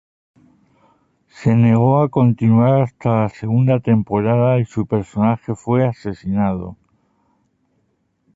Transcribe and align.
Se 1.27 1.53
negó 1.55 2.01
a 2.01 2.09
continuar 2.09 2.81
hasta 2.81 3.21
la 3.21 3.29
segunda 3.29 3.79
temporada 3.79 4.59
y 4.59 4.65
su 4.65 4.87
personaje 4.87 5.53
fue 5.53 5.85
asesinado. 5.87 6.75